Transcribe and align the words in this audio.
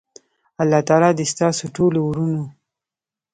الله 0.61 0.81
تعالی 0.87 1.11
دی 1.17 1.25
ستاسی 1.33 1.65
ټولو 1.75 1.99
ورونو 2.03 2.43